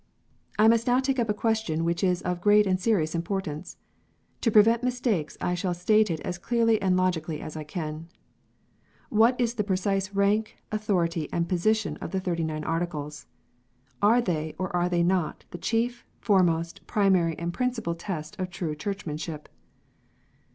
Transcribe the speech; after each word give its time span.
I 0.57 0.67
must 0.67 0.87
now 0.87 0.99
take 0.99 1.19
up 1.19 1.29
a 1.29 1.33
question 1.35 1.83
which 1.85 2.03
is 2.03 2.23
of 2.23 2.41
great 2.41 2.65
and 2.65 2.79
serious 2.79 3.13
importance. 3.13 3.77
To 4.41 4.49
prevent 4.49 4.81
mistakes 4.81 5.37
I 5.39 5.53
shall 5.53 5.75
state 5.75 6.09
it 6.09 6.19
as 6.21 6.39
clearly 6.39 6.81
and 6.81 6.97
logically 6.97 7.39
as 7.39 7.55
I 7.55 7.63
can." 7.63 8.07
What 9.09 9.39
is 9.39 9.53
the 9.53 9.63
precise 9.63 10.09
ranJt, 10.09 10.53
authority, 10.71 11.29
and 11.31 11.47
position 11.47 11.97
of 11.97 12.09
the 12.09 12.19
TJiirty 12.19 12.49
wine 12.49 12.63
Articles? 12.63 13.27
Are 14.01 14.21
they, 14.21 14.55
or 14.57 14.75
are 14.75 14.89
they 14.89 15.03
not, 15.03 15.45
the 15.51 15.59
chief, 15.59 16.03
foremost, 16.19 16.87
primary, 16.87 17.37
and 17.37 17.53
principal 17.53 17.93
test 17.93 18.39
of 18.39 18.49
true 18.49 18.73
Churchmanship 18.73 19.49